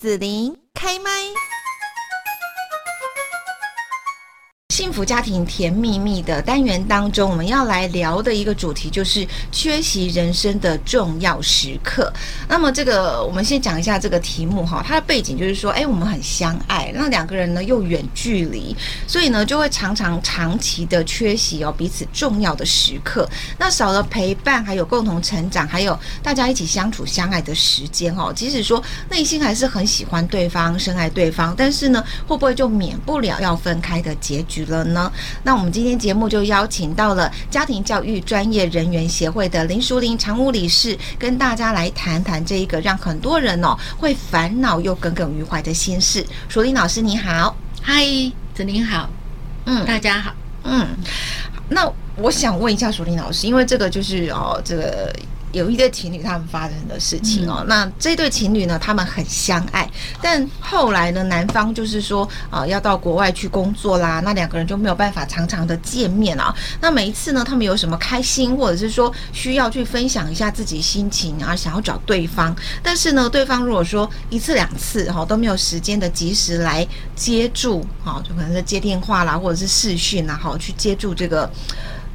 [0.00, 1.10] 子琳开麦。
[4.80, 12.10] 幸福家庭甜蜜蜜的单元当中，我们要来聊的一个主题就是缺席人生的重要时刻。
[12.48, 18.74] 那么，这个我们先讲一下这个题目哈，它的背景就是说，哎，我们很相爱，那两个人呢又远距离，
[19.06, 23.28] 所以呢就会常常长期的缺席哦彼此重要的时刻。
[23.58, 28.32] 那少了陪伴，还有共同成长，还有大家一起相处相爱的时间哦。
[28.34, 35.12] 即使说内心还是很喜欢对方、深爱对方，但是呢，会不会就免不了要分开的结局了呢？
[35.42, 46.24] 那我们今天节目就邀请到了家庭教育专业人员协会的林淑玲常务理事，跟大家来谈谈这一个让很多人哦会烦恼又耿耿于怀的心事。
[46.48, 48.02] 淑玲老师你好，嗨，
[48.54, 49.10] 子琳好，
[49.66, 50.32] 嗯，大家好，
[50.64, 50.86] 嗯，
[51.68, 55.12] 那我想问一下淑玲老师，因为这个就是哦这个。
[55.52, 59.88] 有一对情侣他们发生的事情哦，那这对情侣呢，他们很相爱，
[60.22, 66.54] 但后来呢，男方就是说啊，要到国外去工作啦，那两个人就没有办法常常的见面啊。
[66.80, 81.50] 那每一次呢，他们有什么开心，或者是说需要去分享一下自己心情啊，想要找对方，但是呢，对方如果说一次两次哈都没有时间的及时来接住，哈，就可能是接电话啦，或者是视讯啦，好去接住这个。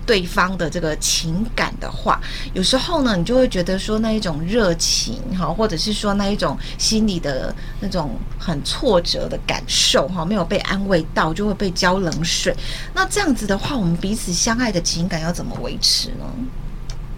[0.05, 2.21] 对方的这个情感的话，
[2.53, 12.55] 有时候呢，你就会觉得说那一种热情哈，或者是说那一种心里的那种很挫折的感受哈，没有被安慰到，就会被浇冷水。
[12.93, 16.25] 那这样子的话，我们彼此相爱的情感要怎么维持呢？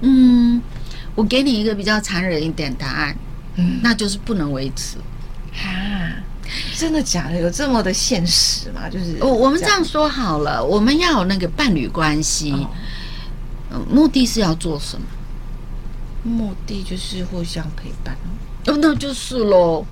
[0.02, 0.62] 嗯，
[1.16, 3.18] 我给你一个比较残忍一点答案，
[3.56, 4.98] 嗯，那就是不能维持。
[5.52, 5.70] 哈，
[6.76, 7.40] 真的假的？
[7.40, 8.90] 有这么的现实吗？
[8.90, 12.52] 就是我我们这样说好了，我们要有那个伴侣关系，
[13.72, 15.06] 哦，目的是要做什么？
[16.24, 18.16] 目的就是互相陪伴
[18.66, 19.86] 哦，那就是喽。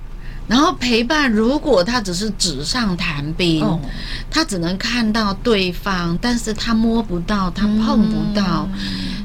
[0.48, 3.80] 然后陪伴，如果他只是纸上谈兵，哦，
[4.30, 8.68] 他只能看到对方，但是他摸不到，他碰不到。
[8.72, 8.78] 嗯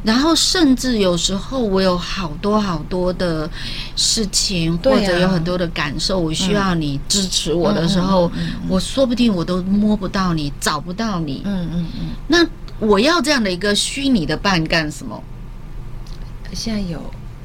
[0.03, 3.49] 然后，甚至有时候我有好多好多的
[3.95, 8.31] 事情，或者有很多的感受，我需要你支持我的时候，
[8.67, 11.43] 我说不定我都摸不到你，找不到你。
[11.45, 12.09] 嗯嗯嗯。
[12.27, 12.45] 那
[12.79, 15.21] 我要这样的一个虚拟的伴干什么？
[16.53, 16.99] 现在有。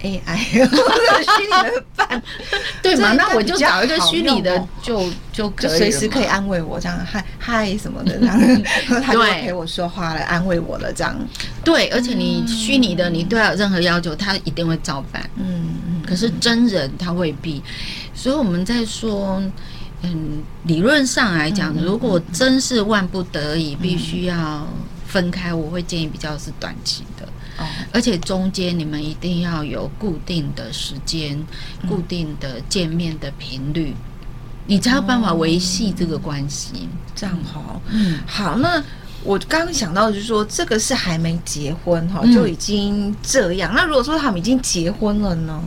[0.07, 2.23] AI 虚拟的伴，
[2.83, 3.13] 对吗？
[3.15, 8.63] 那我就找一个虚拟的就，就就随时可以安慰我，这样嗨嗨什么的，这样。
[9.03, 11.17] 他就陪我说话来安慰我了，这样。
[11.65, 15.29] 对，而且你虚拟的，你对他有任何要求，他一定会照办。
[15.37, 16.03] 嗯嗯。
[16.07, 17.61] 可是真人他未必，
[18.15, 19.43] 所以我们在说，
[20.03, 24.67] 嗯，理论上来讲，如果真是万不得已必须要
[25.07, 27.03] 分开，我会建议比较是短期
[27.57, 27.65] 的。
[27.93, 31.39] 而且中间你们一定要有固定的时间、
[31.83, 33.95] 嗯、固定的见面的频率，
[34.67, 36.89] 你才有办法维系这个关系。
[37.15, 38.59] 这样好，嗯，好。
[38.59, 38.83] 那
[39.25, 43.73] 我刚刚想到的就是说，这个是还没结婚哈，就已经这样。
[43.73, 45.61] 嗯、那如果说他们已经结婚了呢？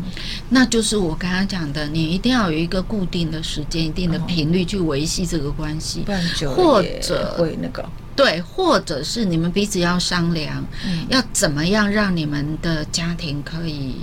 [0.49, 7.83] 那就是我刚刚讲的，你一定要有一个固定的时间、一定的频率去维系这个关系，不然就或者会那个。
[8.19, 13.95] 对，或者是你们彼此要商量，嗯、要怎么样让你们的家庭可以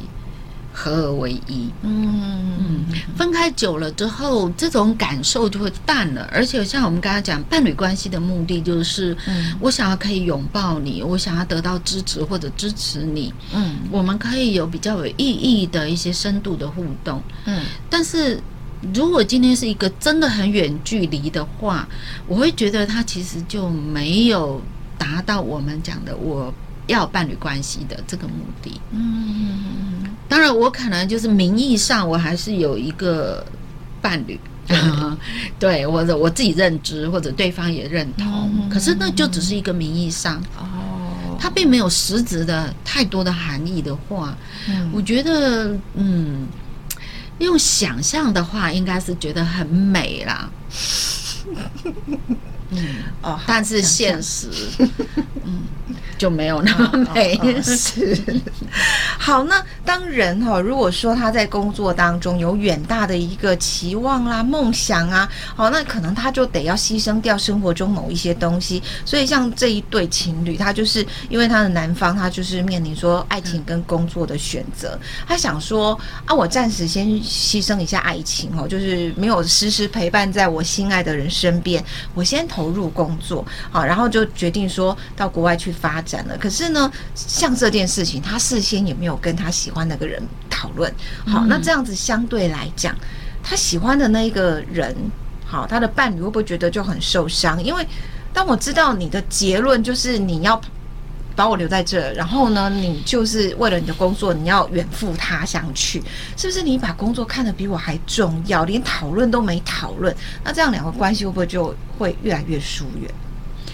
[0.72, 1.70] 合而为一。
[1.82, 2.84] 嗯嗯，
[3.14, 6.26] 分开久了之后，这种感受就会淡了。
[6.32, 13.34] 而且像我们刚才讲，伴侣关系的目的就是，嗯、我想要可以拥抱你，我想要得到支持或者支持你。
[13.52, 17.22] 嗯，我们可以有比较有意义的一些深度的互动。
[17.44, 17.60] 嗯，
[17.90, 18.40] 但是。
[18.94, 21.88] 如果今天是一个真的很远距离的话，
[22.28, 24.60] 我会觉得他其实就没有
[24.98, 26.52] 达到我们讲的我
[26.86, 28.80] 要伴侣关系的这个目的。
[28.92, 33.44] 嗯，当然我可能就是名义上我还是有一个
[34.00, 34.38] 伴侣，
[35.58, 40.36] 对，或者我自己认知或者对方也认同，可是那就只是一个名义上。
[40.58, 44.36] 哦，他并没有实质的太多的含义的话，
[44.92, 46.46] 我觉得嗯。
[47.38, 50.50] 用想象的话，应该是觉得很美啦。
[52.70, 52.78] 嗯
[53.22, 54.48] 哦，但是现实，
[55.44, 55.62] 嗯，
[56.18, 57.38] 就没有那么美。
[57.62, 58.18] 是，
[59.18, 68.82] 好，那当人哈，如果说他在工作当中有远大的一个期望啦、梦想啊，好，那可能他就得要牺牲掉生活中某一些东西。
[69.04, 82.44] 所以像这一对情侣，他就是因为他的男方，他就是面临说爱情跟工作的选择，他想说啊，我暂时先牺牲一下爱情哦，就是没有时时陪伴在我心爱的人身边，我先。
[82.56, 86.34] 投入工作，好，然后就决定说到国外去发展了。
[86.38, 90.90] 可是呢，像这件事情，他事先也没有跟他喜欢那个人讨论。
[91.26, 92.96] 好，那这样子相对来讲，
[93.42, 94.96] 他喜欢的那一个人，
[95.44, 97.62] 好，他的伴侣会不会觉得就很受伤？
[97.62, 97.86] 因为
[98.32, 100.58] 当我知道你的结论就是你要
[101.36, 106.02] 把我留在这，然后呢，你就是为了你的工作，你要远赴他乡去，
[106.34, 106.62] 是不是？
[106.62, 113.10] 你把工作看得比我还重要，连讨论都没讨论，那这样两个关系会不会就会越来越疏远？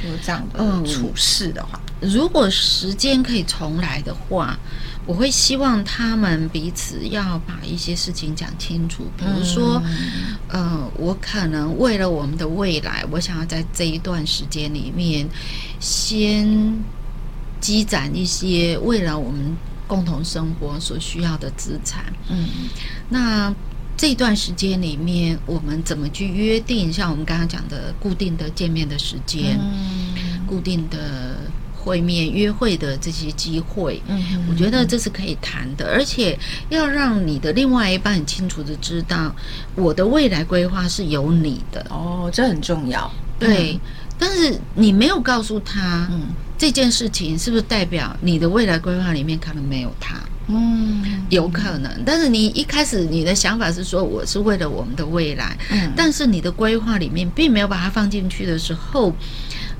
[0.05, 4.59] 有这样的处事的话，嗯，如果时间可以重来的话，
[5.07, 15.29] 我会希望他们彼此要把一些事情讲清楚，比如说，嗯，呃，我可能为了我们的未来，我想要在这一段时间里面
[15.79, 16.83] 先。
[17.63, 19.57] 积攒一些未来我们
[19.87, 22.13] 共同生活所需要的资产。
[22.29, 22.49] 嗯，
[23.09, 23.55] 那
[23.97, 26.93] 这段时间里面，我们怎么去约定？
[26.93, 31.37] 像我们刚刚讲的，固定的见面的时间，嗯，固定的
[31.73, 35.87] 会面、约会的这些机会，嗯，我觉得这是可以谈的。
[35.87, 36.37] 而且
[36.69, 39.33] 要让你的另外一半很清楚的知道，
[39.77, 41.87] 我的未来规划是有你的。
[41.91, 43.09] 哦，这很重要。
[43.39, 43.79] 对，
[44.19, 46.23] 但是你没有告诉他，嗯。
[46.63, 50.15] 这件事情是不是代表你的未来规划里面可能没有他？
[50.47, 51.91] 嗯，有可能。
[52.07, 59.13] 但是你一开始你的想法是说我是为了我们的未来，嗯，但是你的规划里面并没有把它放进去的时候，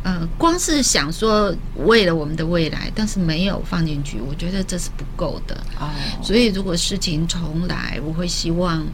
[0.03, 5.55] 呃，光是想说为了我们的未来，但是没有放进去，我觉得这是不够的。
[5.79, 5.89] 哦，
[6.21, 8.85] 所以如果事情重来，我会希望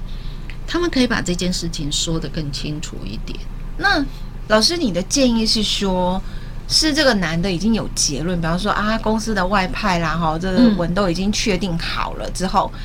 [0.66, 3.38] 他们可以把这件事情说得更清楚一点。
[3.78, 4.04] 那
[4.48, 6.22] 老师，你的建议是说？
[6.68, 12.80] 是这个男的已经有结论，比方说啊，公司的外派啦，哈，这个文都已经确定好了之后，嗯、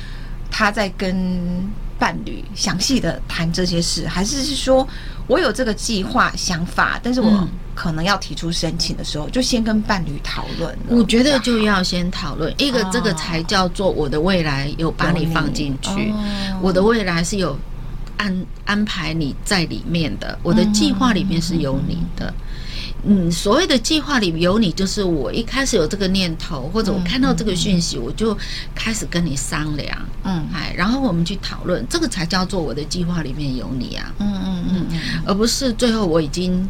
[0.50, 4.88] 他再跟伴侣详细的谈这些事，还是是说
[5.26, 10.74] 我有这个计划想法，但是我可能要提出申请的时候，就先跟伴侣讨论。
[10.88, 17.54] 我觉得就要先讨论一个，这个才叫做我的未来有把你放进去，哦、我的未来是有
[18.16, 22.26] 安安排你在里面的，我的计划里面是有你的。
[22.26, 22.34] 嗯嗯，
[23.30, 28.36] 所谓的计划里有你，就是我一开始有这个念头，或者我看到这个讯息，我就
[28.74, 36.66] 开始跟你商量，嗯，哎，然后我们去讨论，这个才叫做我的计划里面有你啊，嗯嗯嗯，而不是最后我已经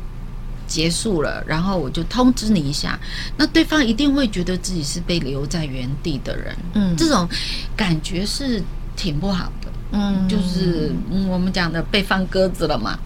[0.66, 2.98] 结束了，然后我就通知你一下，
[3.36, 7.28] 那对方一定会觉得自己是被留在原地的人，嗯，这种
[7.76, 8.62] 感觉是
[8.96, 10.92] 挺不好的，嗯，就是
[11.28, 12.98] 我们讲的被放鸽子了嘛。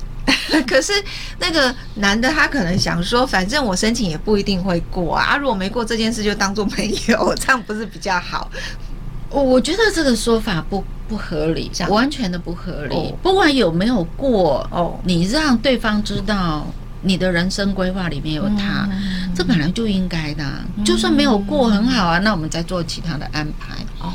[0.67, 0.93] 可是
[1.39, 8.51] 那个男的他可能想说，反正我申请也不一定会过啊，如果没过这件事就当做没有， 这样不是比较好？
[9.31, 13.15] 我我觉得这个说法不不合理，完全的不合理。
[13.23, 16.67] 不管有没有过哦，你让对方知道
[17.03, 18.89] 你的人生规划里面有他，
[19.35, 20.45] 这本来就应该的。
[20.83, 24.13] 就算没有过很好啊，那我们再做其他的安排哦。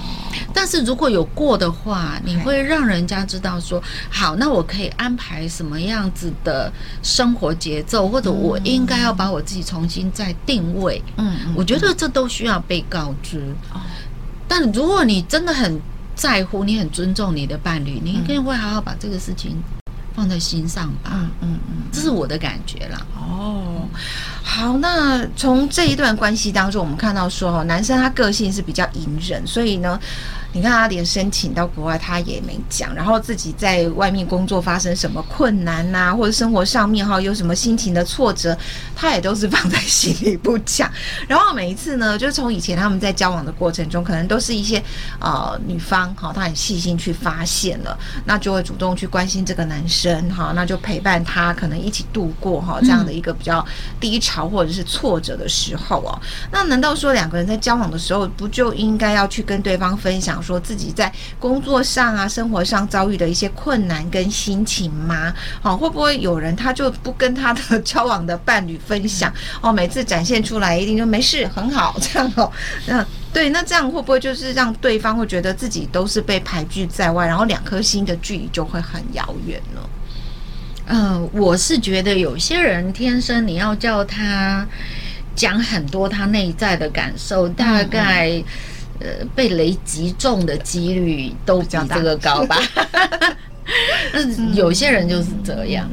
[0.53, 6.71] 但是如果有过的话，你会让人家知道说，好，那我可以安排什么样子的
[7.01, 11.01] 生活节奏，或者我应该要把我自己重新再定位。
[11.17, 13.39] 嗯，我觉得这都需要被告知。
[13.73, 13.81] 哦，
[14.47, 15.79] 但如果你真的很
[16.15, 19.61] 在乎，你很尊重你的伴侣，你一定会好好把这个事情
[20.15, 21.11] 放在心上吧。
[21.13, 23.05] 嗯嗯嗯，这是我的感觉啦。
[23.15, 23.87] 哦，
[24.43, 29.99] 好，那从这一段关系当中，我们看到说，男生他个性是比较隐忍，所以呢。
[30.53, 38.55] 你看他连申请到国外他也没讲，然后自己在外面工作发生什么困难呐、或者生活上面哈有什么心情的挫折，
[38.95, 40.87] 他也都是放在心里不讲。
[41.27, 44.81] 然后每一次呢，就是从以前他们在交往的过程中，可能都是一些
[45.19, 53.65] 呃女方哈，她很细心去发现了，那就会主动去关心这个男生哈，那就陪伴他，可能一起度过哈这样的一个比较
[53.99, 56.13] 低潮或者是挫折的时候哦。
[56.51, 60.42] 那难道说两个人在交往的时候，不就应该要去跟对方分享？
[60.43, 65.33] 说自己在工作上啊、生活上遭遇的一些困难跟心情吗？
[65.61, 69.33] 好，会不会有人他就不跟他的交往的伴侣分享？
[69.61, 72.51] 哦，每次展现出来一定就没事，很好这样哦。
[72.85, 79.81] 那对，那这样会不会就是让对方会觉得自己都是被排拒在外，然后两颗心的距离就会很遥远呢？
[80.87, 84.67] 嗯，我是觉得有些人天生你要叫他
[85.33, 88.43] 讲很多他内在的感受，大概。
[88.99, 92.57] 呃，被雷击中的几率都比这个高吧？
[94.13, 95.89] 嗯，有些人就是这样，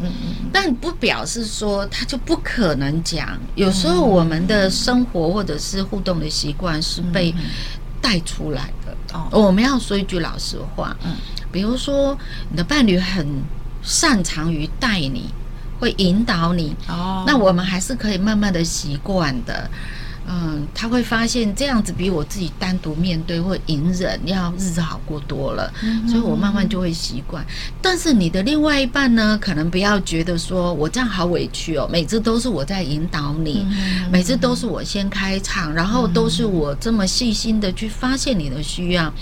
[0.52, 3.38] 但不表示说他就不可能讲。
[3.54, 7.34] 有时候我们的生活或者是互动的习惯是被
[8.00, 9.18] 带出来的。
[9.30, 11.12] 我们要说一句老实话，嗯，
[11.50, 12.16] 比如说
[12.50, 13.26] 你的伴侣很
[13.82, 15.30] 擅长于带你，
[15.78, 19.70] 会引导你，哦，那我们还是可以慢慢的习惯的。
[20.28, 27.44] 嗯，他会发现这样子比我自己单独面对或隐忍要日子好过多了，嗯、所以我慢慢就会习惯。
[27.82, 39.12] 但是你的另外一半呢，可能不要觉得说我这样好委屈哦，每次都是我在引导你，嗯、每次都是我先开场，然后都是我这么细心的去发现你的需要。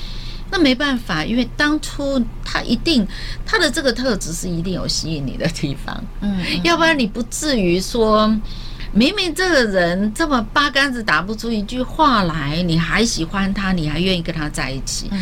[0.50, 3.07] 那没办法，因为当初他一定
[3.47, 8.31] 他的这个特质是一定有吸引你的地方，嗯，嗯，要不然你不至于说。
[8.92, 15.21] 明明这个人这么八竿子打不出一句话来，你还喜欢他，你还愿意跟他在一起，嗯，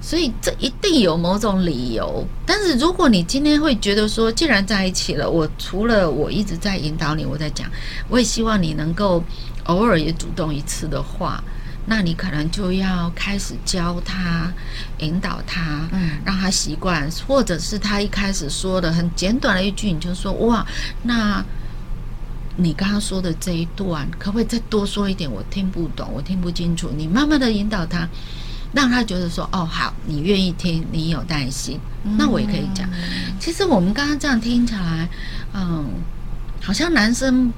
[0.00, 2.26] 所以这一定有某种理由。
[2.44, 7.70] 但是如果你今天会觉得说，既然在一起了，我除了我一直在引导你，我在讲，
[8.08, 9.22] 我也希望你能够
[9.64, 11.42] 偶尔也主动一次的话，
[11.86, 14.52] 那你可能就要开始教他，
[14.98, 20.66] 引导他，嗯，让他习惯，或者是他一开始说的很简短的一句，你就说哇，
[21.04, 21.42] 那。
[22.56, 25.30] 你刚刚说的这一段，可不可以再多说一点？
[25.30, 26.90] 我听不懂，我听不清楚。
[26.96, 28.08] 你慢慢的引导他，
[28.72, 31.80] 让他觉得说：“哦，好，你愿意听，你有耐心。”
[32.16, 32.88] 那我也可以讲。
[33.40, 35.08] 其实我们刚刚这样听起来，
[35.52, 35.84] 嗯，
[36.62, 37.52] 好像男生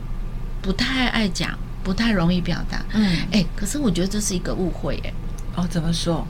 [0.62, 2.84] 不太爱讲，不太容易表达。
[2.92, 5.12] 嗯，哎，可是我觉得这是一个误会，哎。
[5.56, 6.26] 哦，怎么说？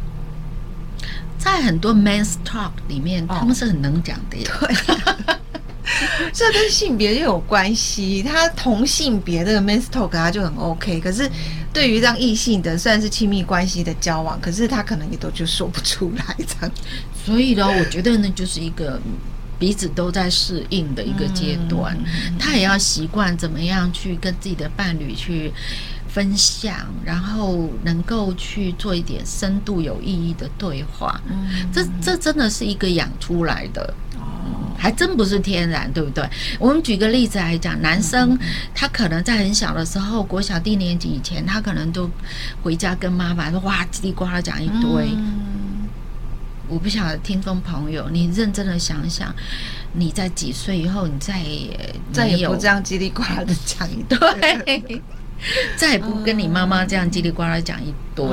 [1.38, 4.48] 在很多 men's talk 里面，他们是很能讲的耶。
[4.60, 5.36] 对。
[6.32, 11.30] 这跟性别又有关系，他同性别的 men's talk 他就很 OK，可是
[11.72, 16.70] 对于这样异性的，虽然是亲密关系的交往，可是他可能也都就说不出来这样。
[17.24, 19.00] 所以呢，我觉得呢，就是一个
[19.58, 21.96] 彼此都在适应的一个阶段，
[22.38, 25.52] 他也要习惯怎么样去跟自己的伴侣去
[26.08, 26.74] 分享，
[27.04, 31.20] 然后能够去做一点深度有意义的对话。
[31.30, 33.94] 嗯，这这真的是一个养出来的。
[34.78, 36.28] 还真不是天然，对不对？
[36.58, 38.38] 我们举个例子来讲，男生
[38.74, 42.10] 他可能在很小的时候，国小低年级以前，他可能都
[42.62, 45.08] 回家跟妈妈说哇叽里呱啦讲一堆。
[45.14, 45.88] 嗯、
[46.68, 49.34] 我不晓得听众朋友，你认真的想想，
[49.92, 55.02] 你在几岁以后，你再也再也不这样叽里呱啦的讲一堆。
[55.76, 58.26] 再也不跟你妈妈这样叽里呱啦讲一堆。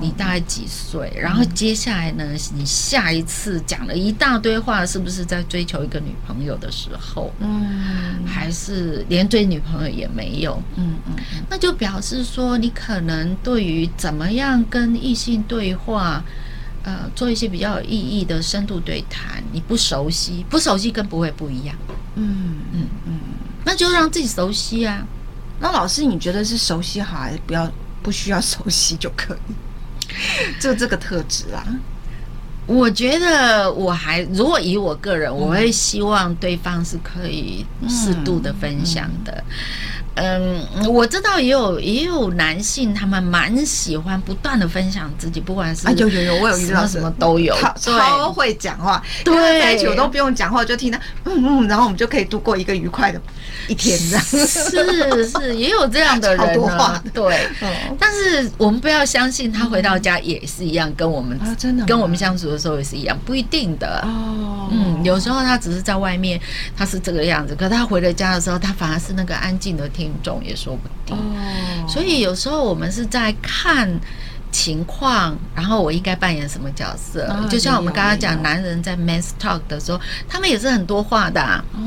[0.00, 1.12] 你大概几岁？
[1.14, 2.24] 然后接下来呢？
[2.54, 7.30] 你下一次讲了一大堆话，是不是在追求一个女朋友的时候？
[7.40, 10.60] 嗯，还是连追女朋友也没有？
[10.76, 11.14] 嗯嗯，
[11.50, 16.24] 那就表示说，你可能对于怎么样跟异性对话，
[16.82, 21.76] 呃，做一些比较有意义的深度对谈，你不熟悉，不熟悉跟不会不一样。
[22.14, 23.18] 嗯嗯嗯，
[23.64, 25.06] 那就让自己熟悉啊。
[25.60, 27.70] 那老师，你觉得是熟悉好，还是不要
[28.02, 29.54] 不需要熟悉就可以？
[30.60, 31.62] 就这个特质啊？
[32.66, 39.32] 我觉得我还如果以我个人，我会希望对方是可以适度的分享的。
[39.32, 53.20] 嗯嗯嗯，我知道也有也有男性，他们蛮喜欢不断的分享自己，不管是有有有，我有遇到什么都有，超会讲话，对，在一起我都不用讲话，就听他嗯嗯，然后我们就可以度过一个愉快的
[53.68, 54.24] 一天，这样。
[54.24, 54.46] 是
[55.28, 57.48] 是，也有这样的人 呢，对，
[57.98, 64.00] 但是我们不要相信他回到家也是一样，跟我们真的跟我们相处的时候也是一样，不一定的。
[64.04, 66.38] 哦，嗯，有时候他只是在外面
[66.76, 69.99] 他是这个样子，可他回了家的时候，他反而是那个安静的听。
[70.00, 71.14] 听众也说不定，
[71.86, 73.86] 所以有时候我们是在看
[74.50, 77.28] 情况，然后我应该扮演什么角色？
[77.50, 81.42] 就像我们刚刚讲，男人在 men's talk 的时候，他们也是很多话的。
[81.74, 81.78] 哦，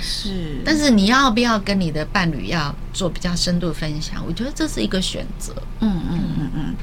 [0.00, 0.60] 是。
[0.64, 4.24] 但是你要不要跟你的伴侣要做比较深度的分享？
[4.26, 5.54] 我觉得这是一个选择。
[5.80, 6.74] 嗯嗯嗯嗯。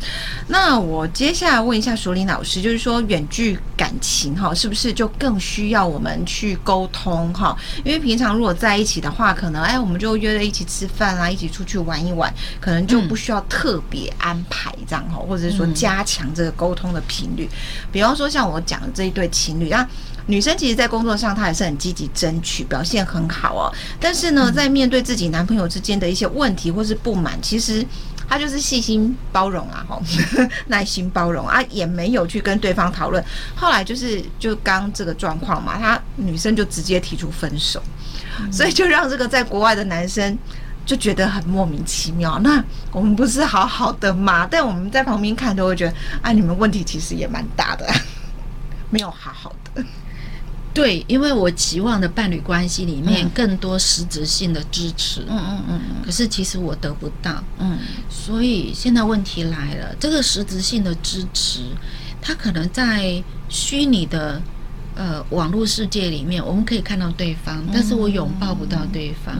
[0.47, 7.57] 那我接下来问一下淑铃老师，就是说远距感情哈，是不是就更需要我们去沟通哈？
[7.83, 17.47] 因为平常如果在一起的话，可能哎，我们就约着一起吃饭啊，一起出去玩一玩，可能就不需要特别安排这样哈，或者是说加强这个沟通的频率。
[17.91, 19.87] 比方说像我讲的这一对情侣啊，
[20.27, 23.73] 女生其实在工作上她也是很积极争取，表现很好哦。
[23.99, 27.85] 但是呢，在面对自己男朋友之间的一些问题或是不满，其实。
[28.29, 30.03] 她就是细心包容啊，吼，
[30.67, 33.23] 耐心包容啊，也没有去跟对方讨论。
[33.55, 37.81] 后来就是就刚这个状况嘛，她女生就直接提出分手，
[38.51, 40.37] 所以就让这个在国外的男生
[40.85, 42.37] 就觉得很莫名其妙。
[42.39, 44.45] 那我们不是好好的吗？
[44.51, 47.89] 但我们在旁边看都会觉得，啊，你们问题其实也蛮大的，
[48.89, 49.81] 没有好好的。
[50.77, 61.61] 对，因为我期望的伴侣关系里面更多实质性的支持，嗯嗯嗯，可是其实我得不到，嗯，所以现在问题来了，这个实质性的支持，
[62.21, 64.39] 它可能在虚拟的
[64.95, 69.35] 呃网络世界里面，我们可以看到对方，但是我拥抱不到对方，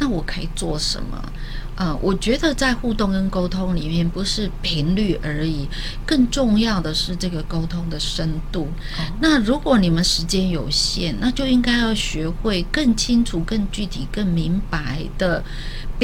[0.00, 1.32] 那我可以做什么？
[1.76, 5.68] 嗯，我觉得在互动跟沟通里面，不是频率而已，
[6.06, 8.68] 更重要的是这个沟通的深度。
[8.96, 15.42] 哦、那如果你们时间有限，那就应该要学会更清楚、更具体、更明白的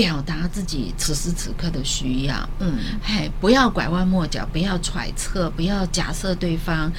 [0.01, 2.49] 表达自己此时此刻的需要。
[2.59, 6.91] 嗯，嘿，不要拐弯抹角，不要揣测，不要假设对方，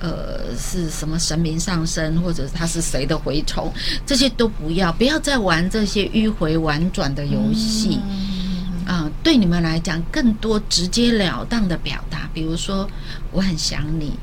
[0.00, 3.72] 呃，是什么神明上身，或者他是谁的蛔虫，
[4.04, 8.00] 这些都不要，不要再玩这些迂回婉转的游戏。
[8.02, 8.26] 嗯
[8.84, 12.90] 啊、呃，对你们来讲，更多直截了当的表达，比如说
[13.30, 14.18] 我很想你，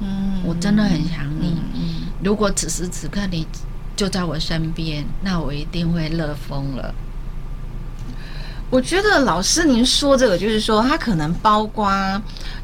[0.00, 1.54] 嗯，我真的很想你。
[1.74, 3.46] 嗯，如果此时此刻你
[3.94, 6.92] 就在我身边，那我一定会乐疯了。
[8.70, 11.90] 我觉得老师您说这个，就是说他可能包括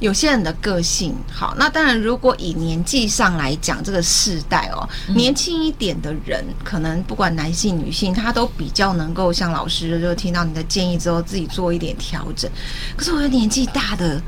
[0.00, 1.14] 有些人的个性。
[1.32, 12.50] 好，那当然，如果以年纪上来讲，这个世代哦，年轻一点的人，可能不管男性女性，他都比较能够像老师，就听到你的建议之后，自己做一点调整。
[12.96, 14.20] 可是我觉得年纪大的，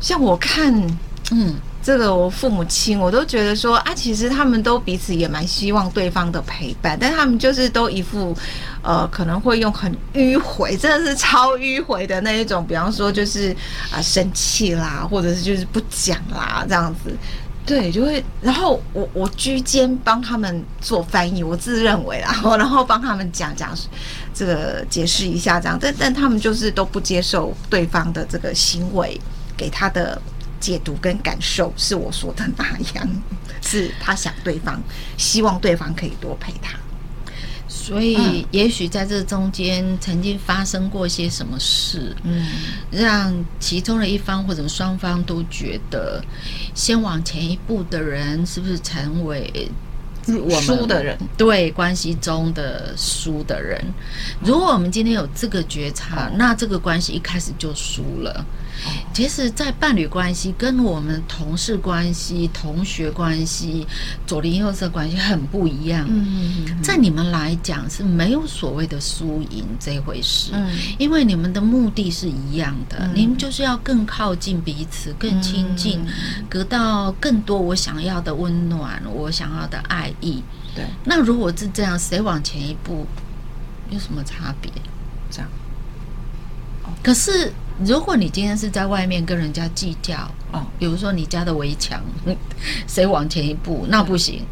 [0.00, 0.74] 像我看，
[1.30, 1.54] 嗯。
[1.82, 8.36] 这个我父母亲，我都觉得说啊，其实他们都彼此也蛮希望对方的陪伴，但他们就是都一副，
[8.82, 13.50] 呃，可能会用很迂回，真的是超迂回的那一种，比方说就是
[13.90, 17.12] 啊、生气啦，或者是就是不讲啦这样子，
[17.66, 23.76] 对，就会，然后我我居间帮他们做翻译，我自认为啦，然后帮他们讲讲
[24.32, 29.20] 这个解释一下这样，但但他们就是都不接受对方的这个行为
[29.56, 30.22] 给他的。
[30.62, 32.64] 解读跟感受是我说的那
[32.94, 33.08] 样，
[33.60, 34.80] 是他想对方，
[35.18, 36.78] 希望对方可以多陪他，
[37.66, 42.46] 所以也许在这中间曾经发生过些什么事，嗯，
[42.92, 46.24] 让其中的一方或者双方都觉得
[46.76, 49.68] 先往前一步的人是不是成为
[50.48, 51.18] 我输的人？
[51.36, 53.84] 对，关系中的输的人。
[54.44, 58.46] 如果我们今天有这个觉察，那这个关系一开始就输了。
[59.14, 63.86] 其实，在伴侣关系跟我们同事关系、同学关系、
[64.26, 66.06] 左邻右舍关系很不一样。
[66.08, 70.52] 嗯，在你们来讲是没有所谓的输赢这回事。
[70.54, 76.00] 嗯，因为你们的目的是一样的，你们就是要更靠近彼此，更亲近，
[76.48, 80.42] 得到更多我想要的温暖，我想要的爱意。
[80.74, 83.06] 对，那如果是这样，谁往前一步，
[83.90, 84.72] 有什么差别？
[85.30, 85.48] 这样。
[87.02, 87.52] 可是。
[87.84, 92.00] 如果你今天是在外面跟人家计较哦，比如说你家的围墙，
[92.86, 94.42] 谁往前一步，那不行。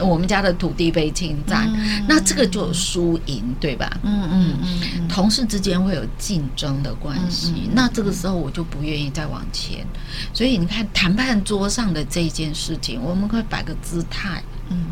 [0.00, 3.98] 我们家的土地被侵占，嗯、那这个就有输赢，对吧？
[4.04, 5.08] 嗯嗯嗯。
[5.08, 9.84] 同事之间会有竞争的关系，嗯嗯、那这个时候我就不愿意再往前。
[10.32, 14.40] 所以你看，谈判桌上的这件事情，我们会摆个姿态。
[14.68, 14.84] 嗯，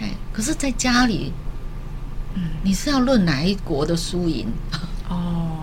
[0.00, 0.08] 嘿。
[0.32, 1.30] 可是，在家里，
[2.34, 4.46] 嗯，你是要论哪一国的输赢？
[5.10, 5.53] 哦。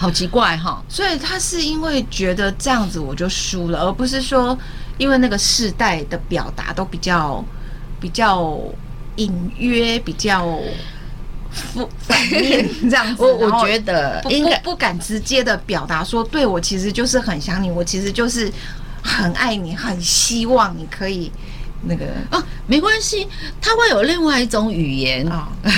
[0.00, 4.56] 好奇怪哈，所以他是因为觉得这样子我就输了，而不是说
[4.96, 7.44] 因为那个世代的表达都比较
[8.00, 8.56] 比较
[9.16, 10.56] 隐约，比较
[11.50, 13.24] 负反面 这样子。
[13.24, 18.52] 我我觉得不不不敢直接的表达说，对我其实就是很想你，我其实就是
[19.02, 21.32] 很爱你，很希望你可以。
[21.82, 22.06] 那个。
[22.30, 23.26] 哦，没关系，
[23.60, 25.26] 他会有另外一种语言。
[25.28, 25.72] 啊，哦、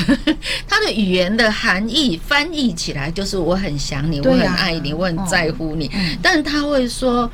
[0.67, 5.91] 他的语言的含义翻译起来就是我很想你，啊、我很爱你，我很在乎你，哦、
[6.23, 7.31] 但是他会说，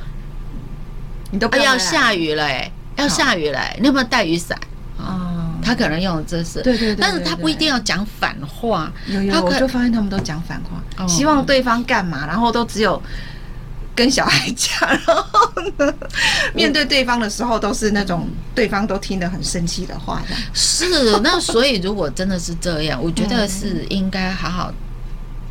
[1.30, 4.58] 你都不要，要下雨了，哎，要下雨了，你有没有带雨伞？
[4.98, 13.00] 哦，他可能用的这是对对，对对，但是他不一定要讲反话，有有，我就发现他们都讲反话，哦、希望对方干嘛，然后都只有。
[13.96, 15.94] 跟小孩讲，然后呢，
[16.54, 20.22] 面对对方的时候都是那种对方都听得很生气的话。
[20.52, 24.72] 是，那所以如果真的是这样，我觉得是应该好好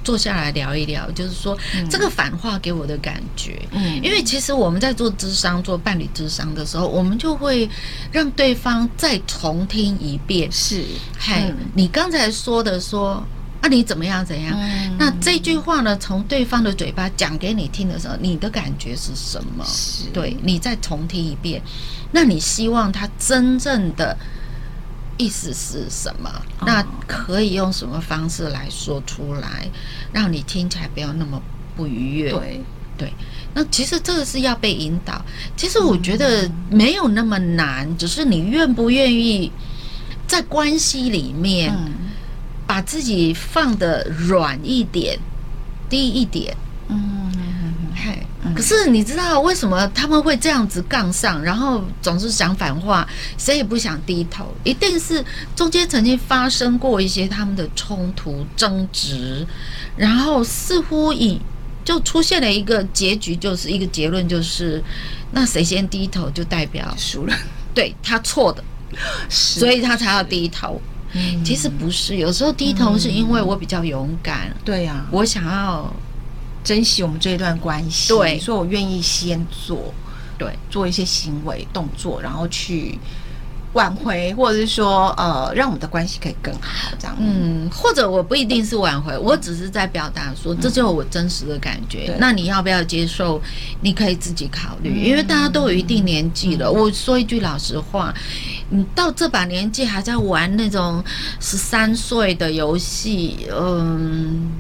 [0.04, 1.10] 坐下来聊一聊。
[1.12, 1.58] 就是说，
[1.90, 7.68] 这个反话给我的感觉，嗯，因为其实我们在做智商、做伴侣智商的时候，我们就会
[8.12, 10.52] 让对方再重听一遍。
[10.52, 10.86] 是，
[11.18, 13.26] 嗨，你刚才说的说。
[13.66, 14.24] 那、啊、你怎么样？
[14.24, 14.56] 怎样？
[14.62, 15.98] 嗯、那这句话呢？
[15.98, 19.66] 从对方的嘴巴讲给你听的时候，你的感觉是什么？
[20.14, 21.60] 对，你再重听一遍。
[22.12, 24.16] 那你希望他真正的
[25.18, 26.30] 意思是什么？
[26.60, 29.68] 哦、那可以用什么方式来说出来，
[30.14, 31.42] 让你听起来不要那么
[31.76, 32.32] 不愉悦？
[32.34, 32.62] 对
[32.96, 33.14] 对。
[33.56, 35.20] 那其实这个是要被引导。
[35.58, 39.52] 其实我觉得没有那么难，嗯、只是你愿不愿意
[40.28, 41.74] 在关系里面。
[41.76, 42.05] 嗯
[42.68, 45.20] 把自己放的软一点，
[45.90, 46.56] 低一点，
[46.90, 47.32] 嗯，
[47.96, 48.26] 嘿，
[48.56, 54.54] 可是你知道为什么他们会这样子杠上，然后总是讲反话，谁也不想低头？
[54.64, 55.24] 一定是
[55.56, 59.46] 中间曾经发生过一些他们的冲突争执，
[59.96, 61.40] 然后似乎以
[61.84, 64.84] 就出现了一个结局，就是一个结论，就是
[65.32, 67.36] 那谁先低头就代表输了，
[67.76, 68.64] 对他错的，
[69.30, 70.82] 所以他才要低头。
[71.44, 74.56] 其实不是，有时候低头是因为我比较勇敢。
[74.64, 75.92] 对呀，我想要
[76.64, 79.94] 珍惜我们这一段关系，对，所以我愿意先做，
[80.38, 83.00] 对，做一些行为动作，然后去。
[83.74, 87.14] 挽回，或者是说，呃，让我们的关系可以更好，这样。
[87.20, 92.06] 嗯，或者我不一定是挽回，我只是在表达说，这就是我真实的感觉。
[92.08, 93.38] 嗯、那你要不要接受？
[93.82, 96.68] 你可以自己考虑，嗯、因为大家都有一定年纪了。
[96.68, 98.16] 嗯、我说一句老实话，
[98.70, 101.04] 你到这把年纪还在玩那种
[101.40, 104.52] 十三岁的游戏，嗯，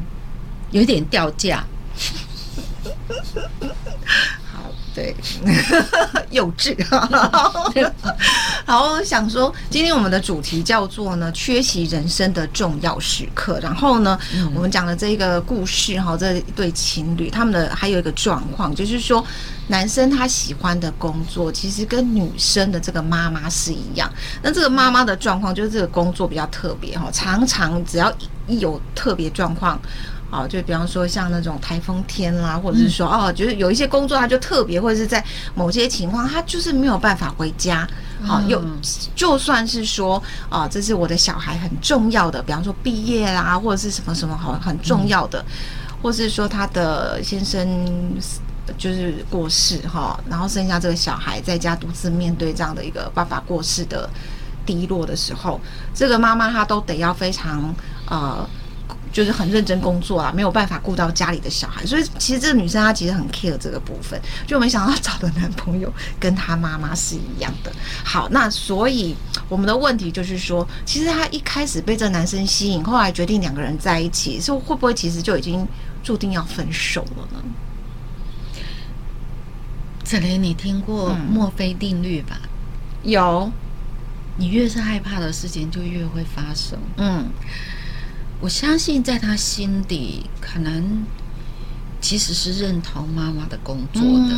[0.71, 1.65] 有点掉价。
[4.95, 5.13] 对，
[6.31, 6.73] 幼稚。
[8.65, 13.59] 好，我想说，今天我们的主题叫做呢，缺席人生的重要时刻。
[13.61, 19.23] 然后呢，嗯、我们讲的这个故事哈，这对情侣他们的还有一个状况，就是说，
[19.67, 24.09] 男生他喜欢的工作，其实跟女生的这个妈妈是一样。
[24.41, 28.11] 那这个妈妈的状况，就是这个工作比较特别哈，常常只要
[28.47, 29.77] 一有特别状况。
[30.35, 37.87] 哦，就比方说像那种台风天啦，或者是说哦，就是有一些工作他就特别，或者是在某些情况他就是没有办法回家。
[38.23, 38.61] 好，有
[39.15, 45.43] 就算是说啊，这是我的小孩很重要的，比方说毕业啦，或者是什么什么好很重要的，
[46.01, 47.67] 或是说他的先生
[48.77, 54.09] 就是过世哈，然后剩下这个小孩在家独自面对这样的一个爸爸过世的
[54.65, 55.61] 低落的时候，
[55.93, 57.73] 这个妈妈她都得要非常
[58.09, 58.45] 呃。
[59.15, 67.71] 就是很认真工作啊，没有办法顾到家里的小孩，所以其实这个女生她其实很 care 这个部分，就没想到找的男朋友跟她妈妈是一样的。
[68.03, 69.15] 好，那所以
[69.47, 75.65] 我们的问题就是说，其实她一开始被这个男生吸引，后来决定两个人在一起，是会不会其实就已经
[76.03, 77.41] 注定要分手了呢？
[80.03, 82.37] 子琳，你听过墨菲定律吧？
[83.03, 83.49] 嗯，有，
[84.35, 86.77] 你越是害怕的事情，就越会发生。
[86.97, 87.29] 嗯。
[88.41, 91.03] 我相信，在他心底，可能
[91.99, 94.35] 其实是认同妈妈的工作的，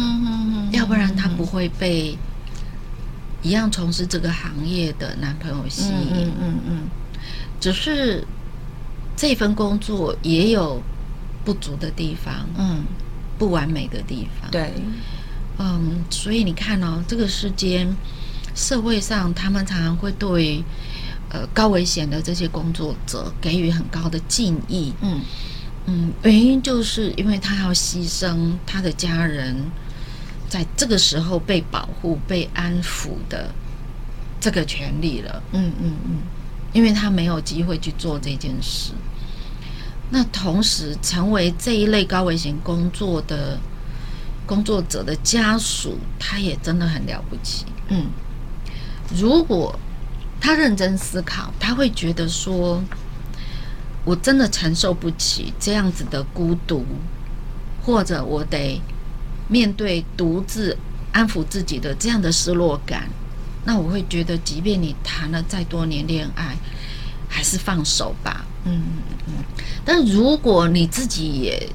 [0.72, 2.18] 要不然他不会被
[3.42, 6.32] 一样从事这个行业的男朋友吸引。
[6.40, 6.90] 嗯嗯，
[7.60, 8.26] 只是
[9.16, 10.82] 这份工作也有
[11.44, 12.84] 不足的地方，嗯，
[13.38, 14.50] 不完美的地方。
[14.52, 14.72] 对，
[15.58, 17.94] 嗯，所以你看哦，这个世间
[18.56, 20.64] 社会上，他们常常会对。
[21.30, 24.94] 呃，高危险的这些工作者给予很高的敬意。
[25.02, 25.20] 嗯
[25.86, 29.56] 嗯，原因就是因为他要牺牲他的家人
[30.48, 33.54] 在这个时候被保护、被安抚的
[34.40, 35.44] 这个权利了。
[35.52, 36.18] 嗯嗯嗯，
[36.72, 38.94] 因为他没有机会去做这件事。
[40.10, 43.60] 那同时，成为这一类高危险工作的
[44.46, 47.66] 工作者的家属，他也真的很了不起。
[47.90, 48.06] 嗯，
[49.14, 49.78] 如果。
[50.48, 52.82] 他认真思考，他会觉得说
[54.06, 56.86] ：“我真的承受不起这样子的孤独，
[57.84, 58.82] 或者我得
[59.50, 60.78] 面对独自
[61.12, 63.10] 安抚自己的这样的失落感。”
[63.66, 66.56] 那我会觉得，即便你谈了再多年恋爱，
[67.28, 68.46] 还是放手吧。
[68.64, 68.82] 嗯
[69.28, 69.44] 嗯。
[69.84, 71.70] 但如果你自己也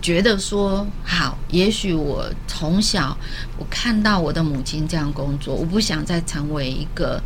[0.00, 3.16] 觉得说好，也许我从小
[3.56, 7.22] 我看到我的母亲这样工作，我不想再成为一个。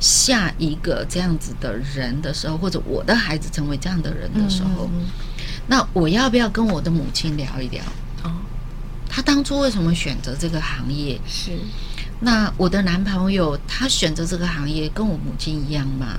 [0.00, 5.06] 下一个这样子的人的时候，或者我的孩子成为这样的人的时候，嗯嗯、
[5.66, 7.84] 那我要不要跟我的母亲聊一聊？
[8.24, 8.32] 哦，
[9.06, 11.20] 他当初为什么选择这个行业？
[11.26, 11.52] 是，
[12.20, 16.18] 那我的男朋友他选择这个行业跟我母亲一样吗？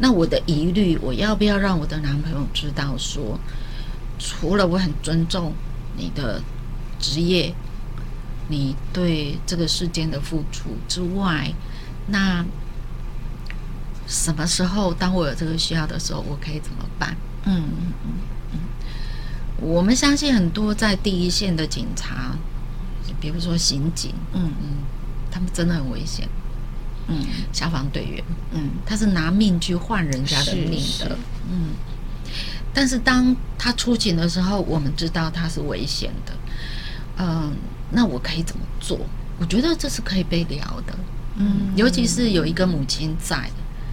[0.00, 3.38] 那我的疑虑，我要不要让我的男朋友知道说，
[4.18, 5.54] 除了我很尊重
[5.96, 6.42] 你的
[6.98, 7.54] 职业，
[8.48, 11.52] 你对这个世间的付出之外，
[12.08, 12.44] 那。
[14.10, 17.16] 什么时候，当我有这个需要的时候，我可以怎么办？
[17.44, 18.12] 嗯嗯嗯
[18.52, 18.58] 嗯。
[19.60, 22.36] 我们相信很多在第一线的警察，
[23.20, 24.78] 比如说刑警，嗯嗯，
[25.30, 26.28] 他们真的很危险。
[27.06, 31.16] 嗯，消防队员，嗯，他是拿命去换人家的命的。
[31.48, 31.68] 嗯。
[32.74, 36.32] 但是当他出警的时候，我们知道他是危险的。
[37.18, 37.52] 嗯，
[37.92, 38.98] 那我可以怎么做？
[39.38, 40.94] 我觉得这是可以被聊的。
[41.36, 43.48] 嗯，尤其是有一个母亲在。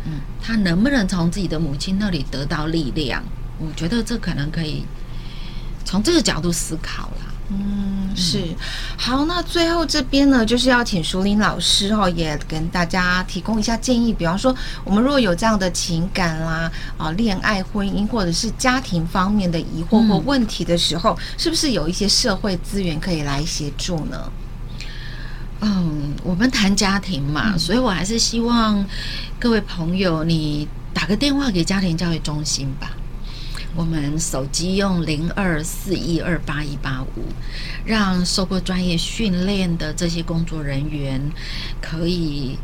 [0.08, 3.22] 嗯，他能不能从自己的母亲那里得到力量？
[3.60, 4.86] 我觉得这可能可以
[5.84, 7.34] 从这个角度思考啦。
[7.50, 8.44] 嗯，是。
[8.98, 14.12] 好，那最后这边呢，就是要请淑玲老师哈，也跟大家提供一下建议。
[14.14, 24.30] 比方说，我们如果有这样的情感啦、啊恋爱、婚姻或者是家庭方面的疑惑或问题的时候，嗯、是不是有一些社会资源可以来协助呢？
[25.62, 28.86] 嗯，我们谈家庭嘛，嗯、所以我还是希望
[29.40, 32.92] 各位朋友，你打个电话给家庭教育中心吧。
[33.76, 37.24] 我们手机用零二四一二八一八五，
[37.86, 41.22] 让受过专业训练的这些工作人员
[41.80, 42.58] 可以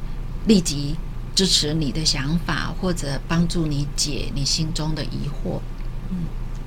[0.48, 0.96] 立即
[1.36, 5.60] 支持你的想法，或者帮助你解你心中的疑惑。
[6.10, 6.18] 嗯，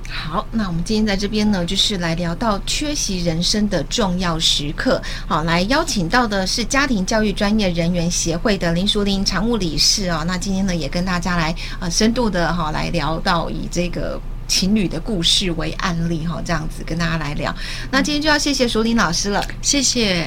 [0.09, 5.01] 好，那我们今天在这边呢，就是来聊到缺席人生的重要时刻。
[5.27, 10.23] 好，来邀请到的是家庭教育专业人员协会的林淑玲常务理事啊。
[10.25, 14.19] 那今天呢，也跟大家来呃深度的哈来聊到以这个。
[14.49, 17.53] 情侣的故事为案例哈，这样子跟大家来聊。
[17.91, 20.25] 那今天就要谢谢淑玲老师了，谢谢，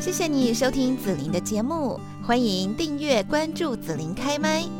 [0.00, 4.79] 谢谢你收听子琳的节目，欢迎订阅关注子琳开麦。